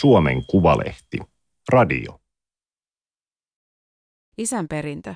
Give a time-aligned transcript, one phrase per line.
[0.00, 1.18] Suomen Kuvalehti.
[1.68, 2.20] Radio.
[4.38, 5.14] Isän perintö.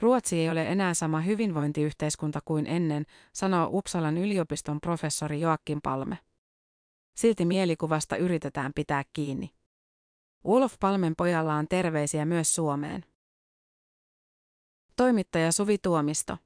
[0.00, 6.18] Ruotsi ei ole enää sama hyvinvointiyhteiskunta kuin ennen, sanoo Uppsalan yliopiston professori Joakim Palme.
[7.16, 9.50] Silti mielikuvasta yritetään pitää kiinni.
[10.44, 13.04] Ulof Palmen pojalla on terveisiä myös Suomeen.
[14.96, 16.38] Toimittaja Suvi Tuomisto.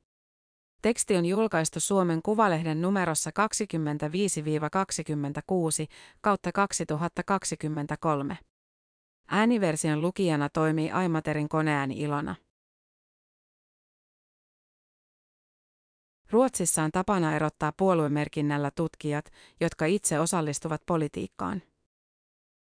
[0.86, 3.32] Teksti on julkaistu Suomen Kuvalehden numerossa 25-26
[6.20, 8.38] kautta 2023.
[9.28, 12.34] Ääniversion lukijana toimii Aimaterin koneääni Ilona.
[16.30, 21.62] Ruotsissa on tapana erottaa puoluemerkinnällä tutkijat, jotka itse osallistuvat politiikkaan.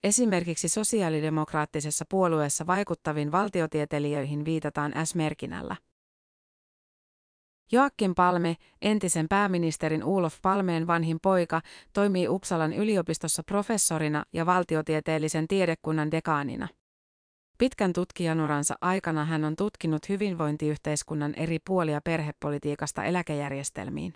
[0.03, 5.75] Esimerkiksi sosiaalidemokraattisessa puolueessa vaikuttaviin valtiotieteilijöihin viitataan S-merkinnällä.
[7.71, 11.61] Joakim Palme, entisen pääministerin Ulof Palmeen vanhin poika,
[11.93, 16.67] toimii Uppsalan yliopistossa professorina ja valtiotieteellisen tiedekunnan dekaanina.
[17.57, 24.13] Pitkän tutkijanuransa aikana hän on tutkinut hyvinvointiyhteiskunnan eri puolia perhepolitiikasta eläkejärjestelmiin.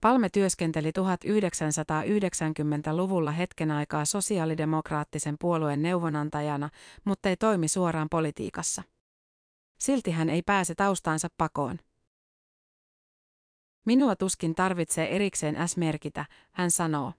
[0.00, 6.70] Palme työskenteli 1990-luvulla hetken aikaa sosiaalidemokraattisen puolueen neuvonantajana,
[7.04, 8.82] mutta ei toimi suoraan politiikassa.
[9.84, 11.78] Silti hän ei pääse taustaansa pakoon.
[13.86, 17.12] Minua tuskin tarvitsee erikseen S-merkitä, hän sanoo.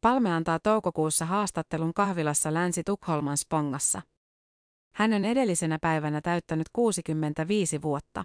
[0.00, 4.02] Palme antaa toukokuussa haastattelun kahvilassa Länsi-Tukholman Spongassa.
[4.94, 8.24] Hän on edellisenä päivänä täyttänyt 65 vuotta.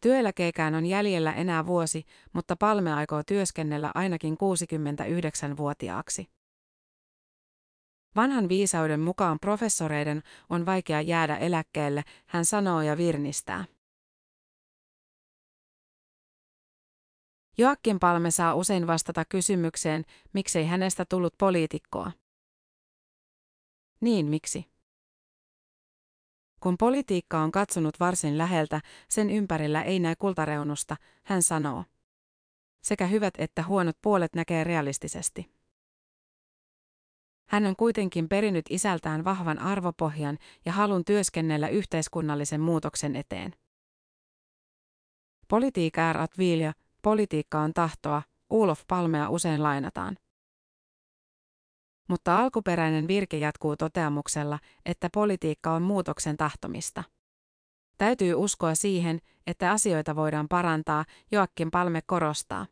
[0.00, 6.33] Työeläkeikään on jäljellä enää vuosi, mutta Palme aikoo työskennellä ainakin 69-vuotiaaksi.
[8.16, 13.64] Vanhan viisauden mukaan professoreiden on vaikea jäädä eläkkeelle, hän sanoo ja virnistää.
[17.58, 22.12] Joakim Palme saa usein vastata kysymykseen, miksei hänestä tullut poliitikkoa.
[24.00, 24.74] Niin miksi?
[26.60, 31.84] Kun politiikka on katsonut varsin läheltä, sen ympärillä ei näe kultareunusta, hän sanoo.
[32.82, 35.53] Sekä hyvät että huonot puolet näkee realistisesti.
[37.54, 43.54] Hän on kuitenkin perinnyt isältään vahvan arvopohjan ja halun työskennellä yhteiskunnallisen muutoksen eteen.
[45.48, 46.72] Politiikka är att vilja,
[47.02, 50.16] politiikka on tahtoa, Ulof Palmea usein lainataan.
[52.08, 57.04] Mutta alkuperäinen virke jatkuu toteamuksella, että politiikka on muutoksen tahtomista.
[57.98, 62.66] Täytyy uskoa siihen, että asioita voidaan parantaa, Joakim Palme korostaa.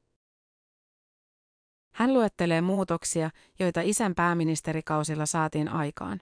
[1.95, 6.21] Hän luettelee muutoksia, joita isän pääministerikausilla saatiin aikaan.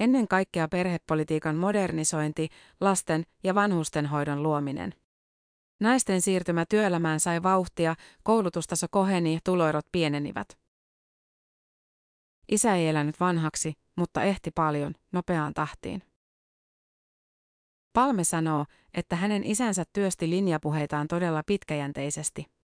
[0.00, 2.48] Ennen kaikkea perhepolitiikan modernisointi,
[2.80, 4.94] lasten ja vanhustenhoidon luominen.
[5.80, 10.58] Naisten siirtymä työelämään sai vauhtia, koulutustaso koheni ja tuloerot pienenivät.
[12.48, 16.02] Isä ei elänyt vanhaksi, mutta ehti paljon, nopeaan tahtiin.
[17.92, 22.57] Palme sanoo, että hänen isänsä työsti linjapuheitaan todella pitkäjänteisesti.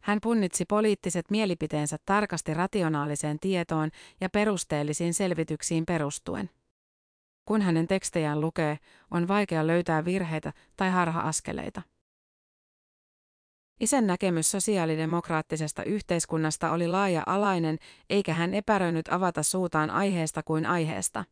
[0.00, 3.90] Hän punnitsi poliittiset mielipiteensä tarkasti rationaaliseen tietoon
[4.20, 6.50] ja perusteellisiin selvityksiin perustuen.
[7.44, 8.78] Kun hänen tekstejään lukee,
[9.10, 11.82] on vaikea löytää virheitä tai harha-askeleita.
[13.80, 17.78] Isän näkemys sosiaalidemokraattisesta yhteiskunnasta oli laaja-alainen,
[18.10, 21.24] eikä hän epäröinyt avata suutaan aiheesta kuin aiheesta.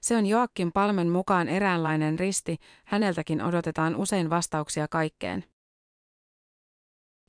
[0.00, 5.44] Se on Joakim Palmen mukaan eräänlainen risti, häneltäkin odotetaan usein vastauksia kaikkeen.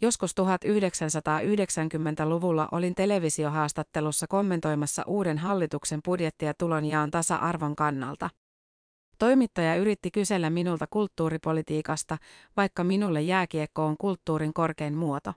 [0.02, 8.30] Joskus 1990-luvulla olin televisiohaastattelussa kommentoimassa uuden hallituksen budjettia tulonjaon tasa-arvon kannalta.
[9.20, 12.18] Toimittaja yritti kysellä minulta kulttuuripolitiikasta,
[12.58, 15.34] vaikka minulle jääkiekko on kulttuurin korkein muoto.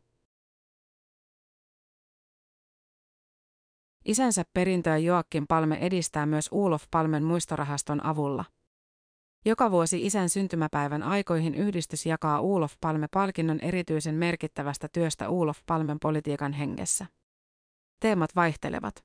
[4.04, 8.44] Isänsä perintöä Joakim Palme edistää myös Ulof Palmen muistorahaston avulla.
[9.48, 16.52] Joka vuosi isän syntymäpäivän aikoihin yhdistys jakaa Ulof Palme-palkinnon erityisen merkittävästä työstä Ulof Palmen politiikan
[16.52, 17.06] hengessä.
[18.00, 19.04] Teemat vaihtelevat.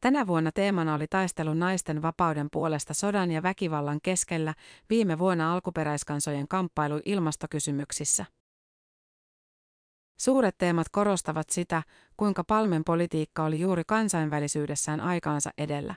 [0.00, 4.54] Tänä vuonna teemana oli taistelu naisten vapauden puolesta sodan ja väkivallan keskellä,
[4.90, 8.24] viime vuonna alkuperäiskansojen kamppailu ilmastokysymyksissä.
[10.20, 11.82] Suuret teemat korostavat sitä,
[12.16, 15.94] kuinka Palmen politiikka oli juuri kansainvälisyydessään aikaansa edellä.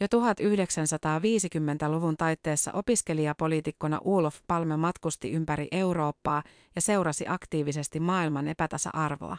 [0.00, 6.42] Jo 1950-luvun taitteessa opiskelijapoliitikkona Ulof Palme matkusti ympäri Eurooppaa
[6.74, 9.36] ja seurasi aktiivisesti maailman epätasa-arvoa.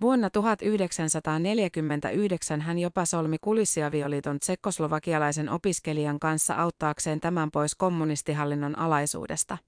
[0.00, 9.58] Vuonna 1949 hän jopa solmi kulissiavioliiton tsekkoslovakialaisen opiskelijan kanssa auttaakseen tämän pois kommunistihallinnon alaisuudesta.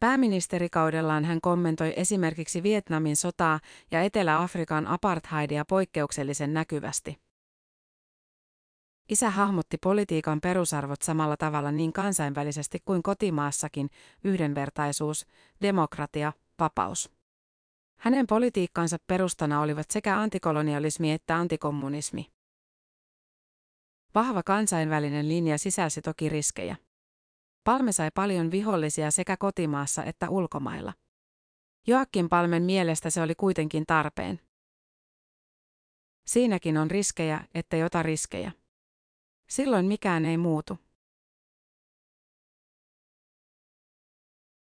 [0.00, 3.60] Pääministerikaudellaan hän kommentoi esimerkiksi Vietnamin sotaa
[3.90, 7.18] ja Etelä-Afrikan apartheidia poikkeuksellisen näkyvästi.
[9.08, 13.90] Isä hahmotti politiikan perusarvot samalla tavalla niin kansainvälisesti kuin kotimaassakin,
[14.24, 15.26] yhdenvertaisuus,
[15.62, 17.10] demokratia, vapaus.
[18.00, 22.26] Hänen politiikkansa perustana olivat sekä antikolonialismi että antikommunismi.
[24.14, 26.76] Vahva kansainvälinen linja sisälsi toki riskejä.
[27.68, 30.92] Palme sai paljon vihollisia sekä kotimaassa että ulkomailla.
[31.86, 34.40] Joakin Palmen mielestä se oli kuitenkin tarpeen.
[36.26, 38.52] Siinäkin on riskejä, että jota riskejä.
[39.48, 40.78] Silloin mikään ei muutu.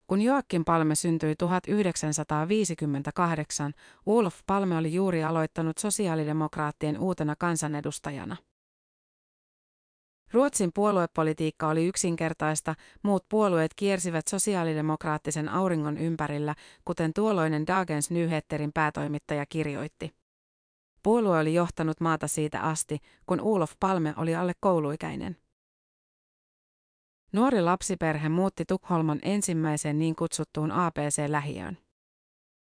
[0.08, 3.74] Kun Joakim Palme syntyi 1958,
[4.06, 8.38] Ulf Palme oli juuri aloittanut sosiaalidemokraattien uutena kansanedustajana.
[10.34, 16.56] Ruotsin puoluepolitiikka oli yksinkertaista, muut puolueet kiersivät sosiaalidemokraattisen auringon ympärillä,
[16.86, 20.14] kuten tuolloinen Dagens Nyheterin päätoimittaja kirjoitti.
[21.04, 25.38] Puolue oli johtanut maata siitä asti, kun Ulof Palme oli alle kouluikäinen.
[27.34, 31.78] Nuori lapsiperhe muutti Tukholman ensimmäiseen niin kutsuttuun APC-lähiöön.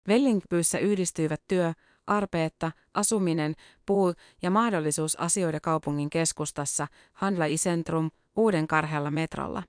[0.09, 1.73] Vellingpyyssä yhdistyivät työ,
[2.07, 3.55] arpeetta, asuminen,
[3.87, 9.63] puu ja mahdollisuus asioida kaupungin keskustassa, Handla i Centrum, uuden karhealla metrolla.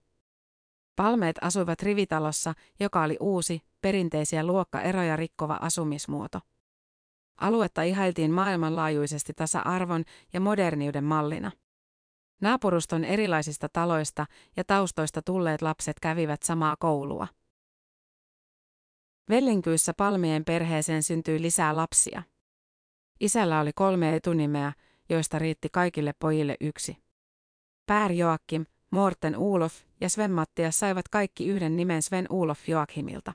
[0.95, 6.39] Palmeet asuivat rivitalossa, joka oli uusi, perinteisiä luokkaeroja rikkova asumismuoto.
[7.41, 10.03] Aluetta ihailtiin maailmanlaajuisesti tasa-arvon
[10.33, 11.51] ja moderniuden mallina.
[12.41, 14.25] Naapuruston erilaisista taloista
[14.57, 17.27] ja taustoista tulleet lapset kävivät samaa koulua.
[19.29, 22.23] Vellinkyyssä Palmien perheeseen syntyi lisää lapsia.
[23.19, 24.73] Isällä oli kolme etunimeä,
[25.09, 26.97] joista riitti kaikille pojille yksi.
[27.85, 33.33] Pär Joakim, Morten Ulof ja Sven Mattias saivat kaikki yhden nimen Sven Ulof Joakimilta.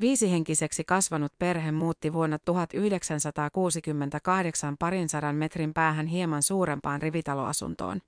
[0.00, 8.00] Viisihenkiseksi kasvanut perhe muutti vuonna 1968 parin sadan metrin päähän hieman suurempaan rivitaloasuntoon.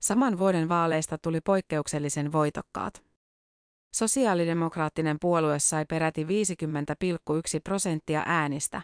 [0.00, 3.07] Saman vuoden vaaleista tuli poikkeuksellisen voitokkaat.
[3.94, 6.28] Sosiaalidemokraattinen puolue sai peräti 50,1
[7.64, 8.82] prosenttia äänistä.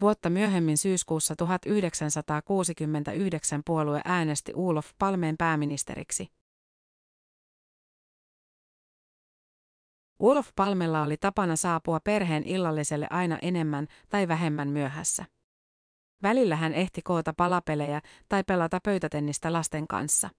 [0.00, 6.28] Vuotta myöhemmin syyskuussa 1969 puolue äänesti Ulof Palmeen pääministeriksi.
[10.18, 15.24] Ulof Palmella oli tapana saapua perheen illalliselle aina enemmän tai vähemmän myöhässä.
[16.22, 20.30] Välillä hän ehti koota palapelejä tai pelata pöytätennistä lasten kanssa.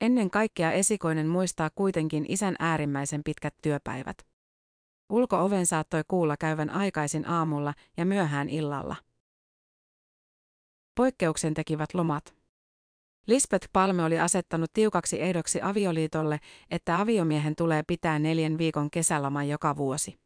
[0.00, 4.26] Ennen kaikkea esikoinen muistaa kuitenkin isän äärimmäisen pitkät työpäivät.
[5.10, 8.96] Ulko-oven saattoi kuulla käyvän aikaisin aamulla ja myöhään illalla.
[10.94, 12.34] Poikkeuksen tekivät lomat.
[13.26, 16.40] Lisbeth Palme oli asettanut tiukaksi ehdoksi avioliitolle,
[16.70, 20.18] että aviomiehen tulee pitää neljän viikon kesäloman joka vuosi.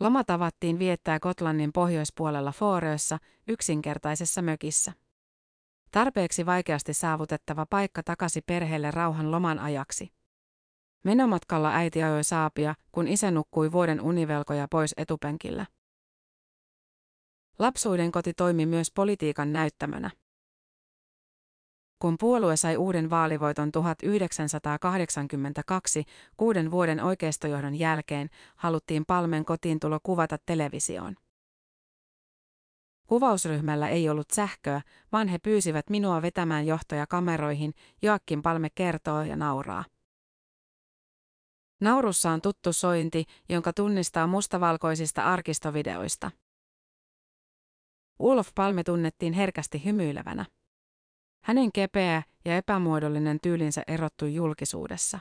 [0.00, 3.18] Loma tavattiin viettää Gotlannin pohjoispuolella Fårössä,
[3.48, 4.92] yksinkertaisessa mökissä.
[5.90, 10.12] Tarpeeksi vaikeasti saavutettava paikka takasi perheelle rauhan loman ajaksi.
[11.04, 15.66] Menomatkalla äiti ajoi saapia, kun isä nukkui vuoden univelkoja pois etupenkillä.
[17.58, 20.10] Lapsuuden koti toimi myös politiikan näyttämönä.
[21.98, 26.04] Kun puolue sai uuden vaalivoiton 1982,
[26.36, 31.16] kuuden vuoden oikeistojohdon jälkeen, haluttiin Palmen kotiin tulo kuvata televisioon.
[33.08, 39.36] Kuvausryhmällä ei ollut sähköä, vaan he pyysivät minua vetämään johtoja kameroihin, Joakim Palme kertoo ja
[39.36, 39.84] nauraa.
[41.80, 46.30] Naurussa on tuttu sointi, jonka tunnistaa mustavalkoisista arkistovideoista.
[48.18, 50.46] Ulof Palme tunnettiin herkästi hymyilevänä.
[51.44, 55.18] Hänen kepeä ja epämuodollinen tyylinsä erottui julkisuudessa.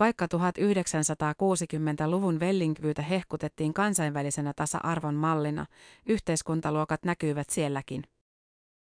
[0.00, 5.66] Vaikka 1960-luvun Vellingvyytä hehkutettiin kansainvälisenä tasa-arvon mallina,
[6.06, 8.04] yhteiskuntaluokat näkyivät sielläkin.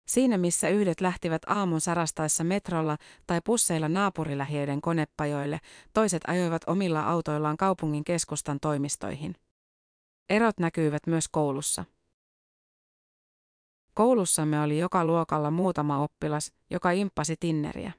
[0.08, 2.96] Siinä missä yhdet lähtivät aamun sarastaessa metrolla
[3.26, 5.60] tai pusseilla naapurilähiöiden konepajoille,
[5.94, 9.34] toiset ajoivat omilla autoillaan kaupungin keskustan toimistoihin.
[10.28, 11.84] Erot näkyivät myös koulussa.
[13.94, 17.92] Koulussamme oli joka luokalla muutama oppilas, joka imppasi tinneriä.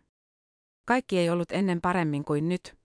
[0.85, 2.78] Kaikki ei ollut ennen paremmin kuin nyt.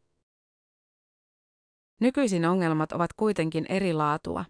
[2.00, 4.44] Nykyisin ongelmat ovat kuitenkin eri laatua.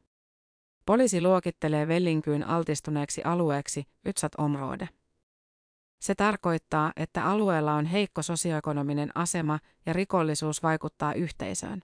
[0.86, 4.88] Poliisi luokittelee Vellinkyyn altistuneeksi alueeksi, Ytsat område.
[6.00, 11.82] Se tarkoittaa, että alueella on heikko sosioekonominen asema ja rikollisuus vaikuttaa yhteisöön.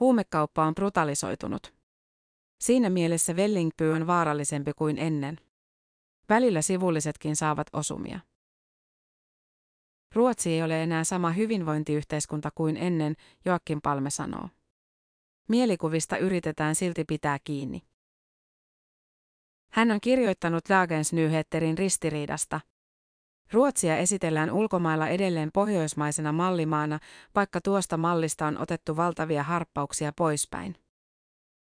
[0.00, 1.74] Huumekauppa on brutalisoitunut.
[2.60, 5.40] Siinä mielessä Vällingby on vaarallisempi kuin ennen.
[6.28, 8.20] Välillä sivullisetkin saavat osumia.
[10.14, 13.14] Ruotsi ei ole enää sama hyvinvointiyhteiskunta kuin ennen,
[13.44, 14.48] Joakim Palme sanoo.
[15.48, 17.82] Mielikuvista yritetään silti pitää kiinni.
[19.72, 22.60] Hän on kirjoittanut Dagens Nyheterin ristiriidasta.
[23.52, 26.98] Ruotsia esitellään ulkomailla edelleen pohjoismaisena mallimaana,
[27.34, 30.76] vaikka tuosta mallista on otettu valtavia harppauksia poispäin.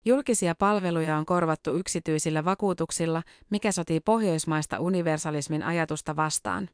[0.04, 6.68] Julkisia palveluja on korvattu yksityisillä vakuutuksilla, mikä sotii pohjoismaista universalismin ajatusta vastaan.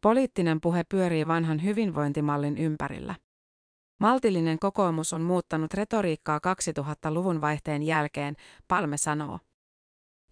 [0.00, 3.14] Poliittinen puhe pyörii vanhan hyvinvointimallin ympärillä.
[4.00, 8.36] Maltillinen kokoomus on muuttanut retoriikkaa 2000-luvun vaihteen jälkeen,
[8.68, 9.38] Palme sanoo.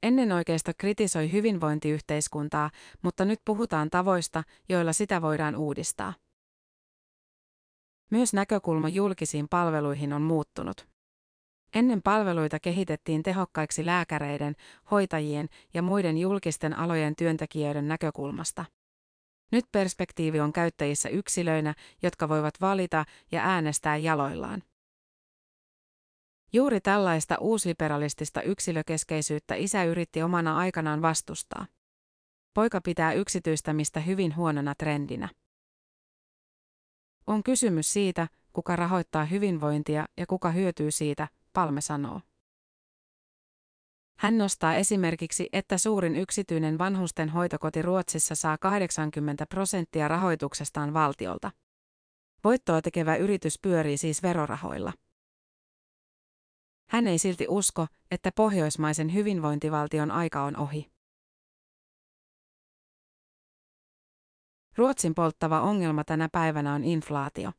[0.03, 2.71] Ennen oikeisto kritisoi hyvinvointiyhteiskuntaa,
[3.03, 6.15] mutta nyt puhutaan tavoista, joilla sitä voidaan uudistaa.
[8.11, 10.89] Myös näkökulma julkisiin palveluihin on muuttunut.
[11.75, 14.57] Ennen palveluita kehitettiin tehokkaiksi lääkäreiden,
[14.91, 18.65] hoitajien ja muiden julkisten alojen työntekijöiden näkökulmasta.
[19.53, 24.63] Nyt perspektiivi on käyttäjissä yksilöinä, jotka voivat valita ja äänestää jaloillaan.
[26.53, 31.67] Juuri tällaista uusliberalistista yksilökeskeisyyttä isä yritti omana aikanaan vastustaa.
[32.55, 35.29] Poika pitää yksityistämistä hyvin huonona trendinä.
[37.27, 42.21] On kysymys siitä, kuka rahoittaa hyvinvointia ja kuka hyötyy siitä, Palme sanoo.
[44.19, 51.51] Hän nostaa esimerkiksi, että suurin yksityinen vanhusten hoitokoti Ruotsissa saa 80 prosenttia rahoituksestaan valtiolta.
[52.45, 54.93] Voittoa tekevä yritys pyörii siis verorahoilla.
[56.89, 60.93] Hän ei silti usko, että pohjoismaisen hyvinvointivaltion aika on ohi.
[64.77, 67.53] Ruotsin polttava ongelma tänä päivänä on inflaatio.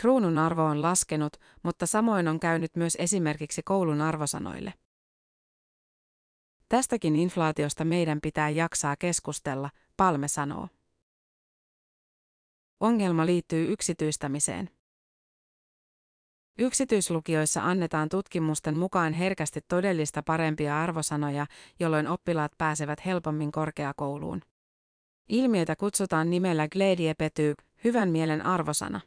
[0.00, 4.74] Kruunun arvo on laskenut, mutta samoin on käynyt myös esimerkiksi koulun arvosanoille.
[6.70, 10.68] Tästäkin inflaatiosta meidän pitää jaksaa keskustella, Palme sanoo.
[12.80, 14.70] Ongelma liittyy yksityistämiseen.
[16.58, 21.46] Yksityislukioissa annetaan tutkimusten mukaan herkästi todellista parempia arvosanoja,
[21.80, 24.42] jolloin oppilaat pääsevät helpommin korkeakouluun.
[25.28, 29.00] Ilmiötä kutsutaan nimellä Glediepety, hyvän mielen arvosana.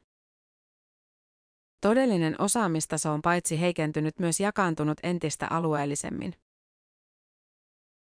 [1.82, 6.43] Todellinen osaamistaso on paitsi heikentynyt myös jakaantunut entistä alueellisemmin.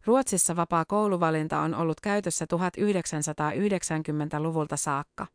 [0.06, 5.28] Ruotsissa vapaa kouluvalinta on ollut käytössä 1990-luvulta saakka.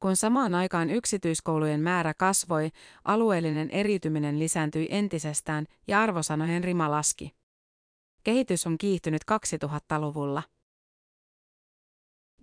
[0.00, 2.70] Kun samaan aikaan yksityiskoulujen määrä kasvoi,
[3.04, 7.34] alueellinen eriytyminen lisääntyi entisestään ja arvosanojen rima laski.
[8.24, 10.42] Kehitys on kiihtynyt 2000-luvulla.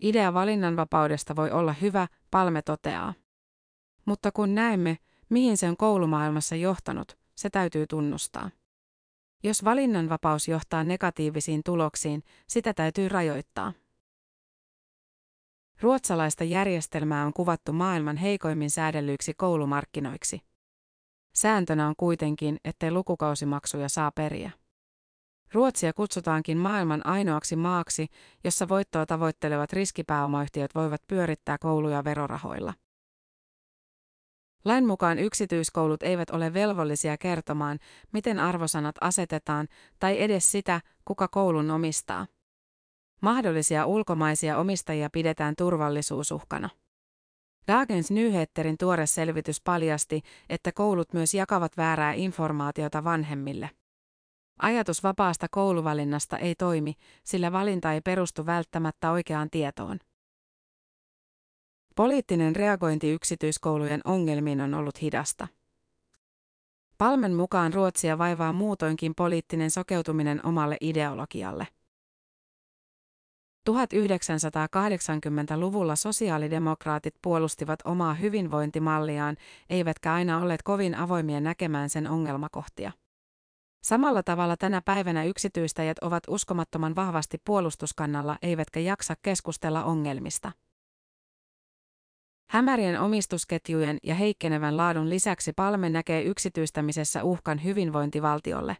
[0.01, 3.13] Idea valinnanvapaudesta voi olla hyvä, Palme toteaa.
[4.05, 4.97] Mutta kun näemme,
[5.29, 8.49] mihin se on koulumaailmassa johtanut, se täytyy tunnustaa.
[9.43, 13.73] Jos valinnanvapaus johtaa negatiivisiin tuloksiin, sitä täytyy rajoittaa.
[15.81, 20.41] Ruotsalaista järjestelmää on kuvattu maailman heikoimmin säädellyiksi koulumarkkinoiksi.
[21.35, 24.51] Sääntönä on kuitenkin, ettei lukukausimaksuja saa periä.
[25.53, 28.07] Ruotsia kutsutaankin maailman ainoaksi maaksi,
[28.43, 32.73] jossa voittoa tavoittelevat riskipääomayhtiöt voivat pyörittää kouluja verorahoilla.
[34.65, 37.79] Lain mukaan yksityiskoulut eivät ole velvollisia kertomaan,
[38.13, 39.67] miten arvosanat asetetaan,
[39.99, 42.27] tai edes sitä, kuka koulun omistaa.
[43.21, 46.69] Mahdollisia ulkomaisia omistajia pidetään turvallisuusuhkana.
[47.67, 53.69] Dagens Nyheterin tuore selvitys paljasti, että koulut myös jakavat väärää informaatiota vanhemmille.
[54.59, 56.93] Ajatus vapaasta kouluvalinnasta ei toimi,
[57.23, 59.99] sillä valinta ei perustu välttämättä oikeaan tietoon.
[61.95, 65.47] Poliittinen reagointi yksityiskoulujen ongelmiin on ollut hidasta.
[66.97, 71.67] Palmen mukaan Ruotsia vaivaa muutoinkin poliittinen sokeutuminen omalle ideologialle.
[73.69, 79.37] 1980-luvulla sosiaalidemokraatit puolustivat omaa hyvinvointimalliaan,
[79.69, 82.91] eivätkä aina olleet kovin avoimia näkemään sen ongelmakohtia.
[83.83, 90.51] Samalla tavalla tänä päivänä yksityistäjät ovat uskomattoman vahvasti puolustuskannalla eivätkä jaksa keskustella ongelmista.
[92.53, 98.77] Hämärien omistusketjujen ja heikkenevän laadun lisäksi Palme näkee yksityistämisessä uhkan hyvinvointivaltiolle.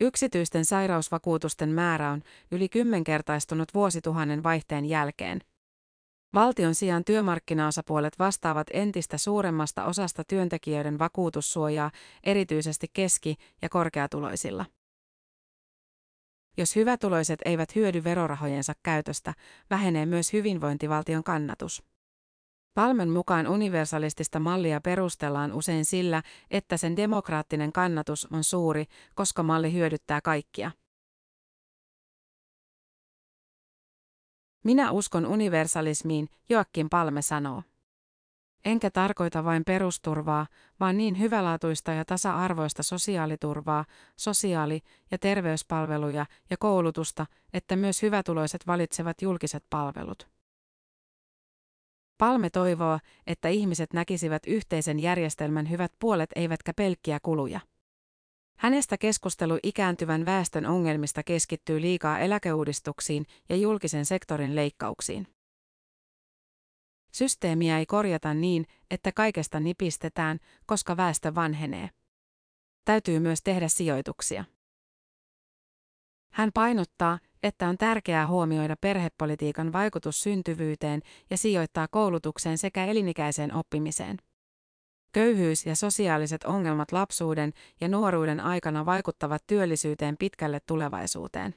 [0.00, 5.40] Yksityisten sairausvakuutusten määrä on yli kymmenkertaistunut vuosituhannen vaihteen jälkeen.
[6.34, 11.90] Valtion sijaan työmarkkinaosapuolet vastaavat entistä suuremmasta osasta työntekijöiden vakuutussuojaa,
[12.24, 14.64] erityisesti keski- ja korkeatuloisilla.
[16.56, 19.34] Jos hyvätuloiset eivät hyödy verorahojensa käytöstä,
[19.70, 21.82] vähenee myös hyvinvointivaltion kannatus.
[22.74, 28.84] Palmen mukaan universalistista mallia perustellaan usein sillä, että sen demokraattinen kannatus on suuri,
[29.14, 30.70] koska malli hyödyttää kaikkia.
[34.64, 37.62] Minä uskon universalismiin, Joakim Palme sanoo.
[38.66, 40.46] Enkä tarkoita vain perusturvaa,
[40.80, 43.84] vaan niin hyvälaatuista ja tasa-arvoista sosiaaliturvaa,
[44.16, 50.28] sosiaali- ja terveyspalveluja ja koulutusta, että myös hyvätuloiset valitsevat julkiset palvelut.
[52.18, 57.60] Palme toivoo, että ihmiset näkisivät yhteisen järjestelmän hyvät puolet eivätkä pelkkiä kuluja.
[58.58, 65.35] Hänestä keskustelu ikääntyvän väestön ongelmista keskittyy liikaa eläkeuudistuksiin ja julkisen sektorin leikkauksiin.
[67.16, 71.90] Systeemiä ei korjata niin, että kaikesta nipistetään, koska väestö vanhenee.
[72.84, 74.44] Täytyy myös tehdä sijoituksia.
[76.32, 84.16] Hän painottaa, että on tärkeää huomioida perhepolitiikan vaikutus syntyvyyteen ja sijoittaa koulutukseen sekä elinikäiseen oppimiseen.
[85.12, 91.54] Köyhyys ja sosiaaliset ongelmat lapsuuden ja nuoruuden aikana vaikuttavat työllisyyteen pitkälle tulevaisuuteen.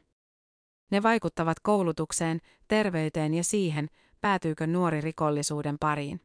[0.92, 3.90] Ne vaikuttavat koulutukseen, terveyteen ja siihen,
[4.22, 6.22] päätyykö nuori rikollisuuden pariin.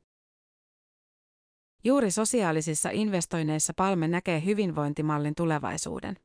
[1.84, 6.16] Juuri sosiaalisissa investoinneissa Palme näkee hyvinvointimallin tulevaisuuden.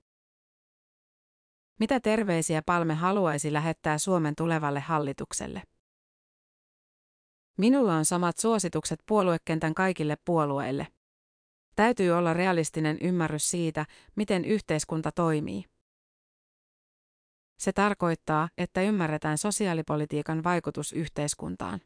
[1.79, 5.63] Mitä terveisiä Palme haluaisi lähettää Suomen tulevalle hallitukselle?
[7.57, 10.87] Minulla on samat suositukset puoluekentän kaikille puolueille.
[11.75, 13.85] Täytyy olla realistinen ymmärrys siitä,
[14.15, 15.65] miten yhteiskunta toimii.
[17.59, 21.81] Se tarkoittaa, että ymmärretään sosiaalipolitiikan vaikutus yhteiskuntaan.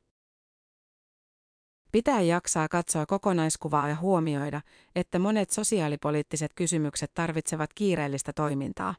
[1.91, 4.61] Pitää jaksaa katsoa kokonaiskuvaa ja huomioida,
[4.95, 8.95] että monet sosiaalipoliittiset kysymykset tarvitsevat kiireellistä toimintaa.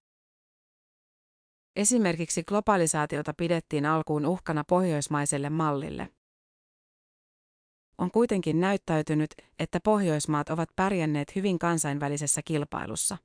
[1.76, 6.08] Esimerkiksi globalisaatiota pidettiin alkuun uhkana pohjoismaiselle mallille.
[7.98, 13.16] On kuitenkin näyttäytynyt, että Pohjoismaat ovat pärjänneet hyvin kansainvälisessä kilpailussa.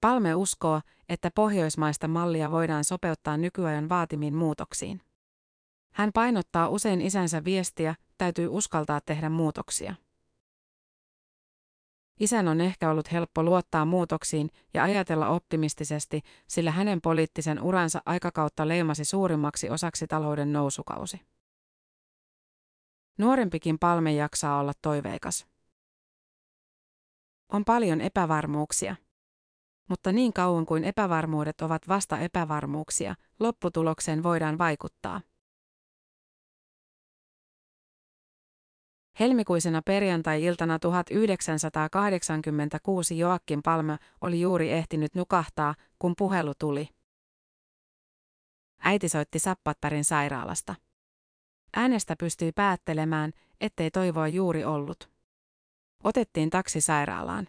[0.00, 5.00] Palme uskoo, että pohjoismaista mallia voidaan sopeuttaa nykyajan vaatimiin muutoksiin.
[5.92, 9.94] Hän painottaa usein isänsä viestiä, täytyy uskaltaa tehdä muutoksia.
[12.20, 18.68] Isän on ehkä ollut helppo luottaa muutoksiin ja ajatella optimistisesti, sillä hänen poliittisen uransa aikakautta
[18.68, 21.20] leimasi suurimmaksi osaksi talouden nousukausi.
[23.18, 25.46] Nuorempikin palme jaksaa olla toiveikas.
[27.52, 28.96] On paljon epävarmuuksia.
[29.88, 35.20] Mutta niin kauan kuin epävarmuudet ovat vasta epävarmuuksia, lopputulokseen voidaan vaikuttaa.
[39.20, 46.88] Helmikuisena perjantai-iltana 1986 Joakim Palme oli juuri ehtinyt nukahtaa, kun puhelu tuli.
[48.78, 50.74] Äiti soitti Sappattarin sairaalasta.
[51.76, 55.10] Äänestä pystyi päättelemään, ettei toivoa juuri ollut.
[56.04, 57.48] Otettiin taksi sairaalaan.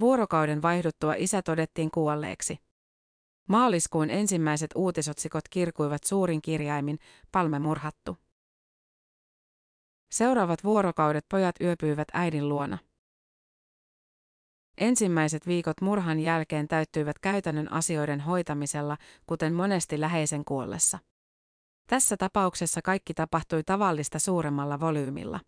[0.00, 2.58] Vuorokauden vaihduttua isä todettiin kuolleeksi.
[3.48, 6.98] Maaliskuun ensimmäiset uutisotsikot kirkuivat suurin kirjaimin,
[7.32, 8.25] Palme murhattu.
[10.10, 12.78] Seuraavat vuorokaudet pojat yöpyivät äidin luona.
[14.78, 20.98] Ensimmäiset viikot murhan jälkeen täyttyivät käytännön asioiden hoitamisella, kuten monesti läheisen kuollessa.
[21.86, 25.40] Tässä tapauksessa kaikki tapahtui tavallista suuremmalla volyymilla.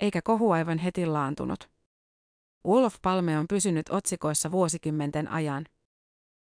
[0.00, 1.70] Eikä kohu aivan heti laantunut.
[2.66, 5.64] Wolf Palme on pysynyt otsikoissa vuosikymmenten ajan.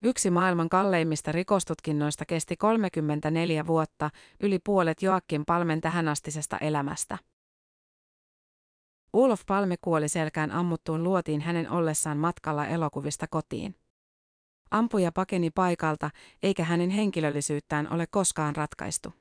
[0.02, 4.10] Yksi maailman kalleimmista rikostutkinnoista kesti 34 vuotta,
[4.42, 7.18] yli puolet Joakim Palmen tähänastisesta elämästä.
[9.12, 13.74] Ulof Palme kuoli selkään ammuttuun luotiin hänen ollessaan matkalla elokuvista kotiin.
[14.70, 16.10] Ampuja pakeni paikalta,
[16.42, 19.12] eikä hänen henkilöllisyyttään ole koskaan ratkaistu.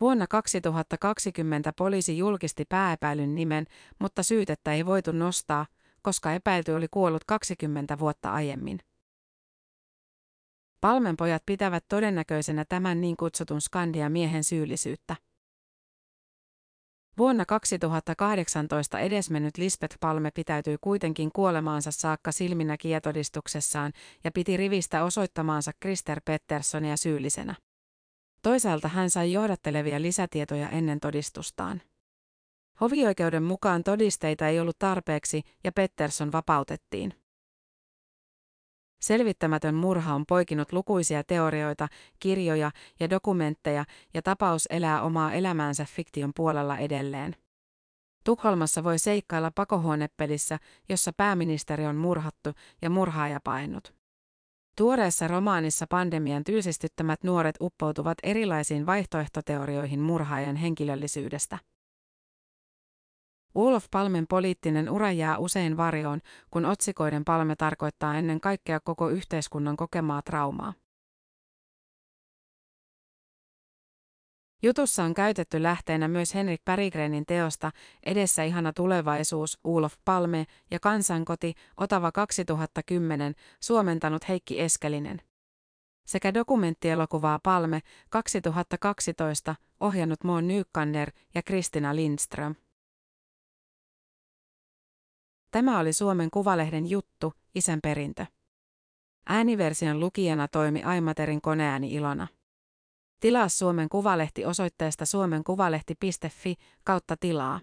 [0.00, 3.66] Vuonna 2020 poliisi julkisti pääepäilyn nimen,
[3.98, 5.66] mutta syytettä ei voitu nostaa,
[6.02, 8.78] koska epäilty oli kuollut 20 vuotta aiemmin.
[10.80, 15.16] Palmenpojat pitävät todennäköisenä tämän niin kutsutun Skandia-miehen syyllisyyttä.
[17.18, 23.92] Vuonna 2018 edesmennyt Lisbeth Palme pitäytyi kuitenkin kuolemaansa saakka silminäkijätodistuksessaan
[24.24, 27.54] ja piti rivistä osoittamaansa Krister Petterssonia syyllisenä.
[28.42, 31.82] Toisaalta hän sai johdattelevia lisätietoja ennen todistustaan.
[32.80, 37.14] Hovioikeuden mukaan todisteita ei ollut tarpeeksi ja Pettersson vapautettiin.
[39.00, 41.88] Selvittämätön murha on poikinut lukuisia teorioita,
[42.18, 47.36] kirjoja ja dokumentteja, ja tapaus elää omaa elämäänsä fiktion puolella edelleen.
[48.24, 52.50] Tukholmassa voi seikkailla pakohuonepelissä, jossa pääministeri on murhattu
[52.82, 53.94] ja murhaaja painut.
[54.76, 61.58] Tuoreessa romaanissa pandemian tylsistyttämät nuoret uppoutuvat erilaisiin vaihtoehtoteorioihin murhaajan henkilöllisyydestä.
[63.54, 69.76] Olof Palmen poliittinen ura jää usein varjoon, kun otsikoiden palme tarkoittaa ennen kaikkea koko yhteiskunnan
[69.76, 70.72] kokemaa traumaa.
[74.62, 77.70] Jutussa on käytetty lähteenä myös Henrik Berggrenin teosta
[78.06, 85.22] Edessä ihana tulevaisuus, Ulof Palme ja Kansankoti, Otava 2010, suomentanut Heikki Eskelinen.
[86.06, 92.54] Sekä dokumenttielokuvaa Palme 2012, ohjannut Moon Nykander ja Kristina Lindström.
[95.50, 98.26] Tämä oli Suomen Kuvalehden juttu, isän perintö.
[99.26, 102.26] Ääniversion lukijana toimi Aimaterin koneääni Ilona.
[103.20, 107.60] Tilaa Suomen Kuvalehti osoitteesta suomenkuvalehti.fi kautta tilaa.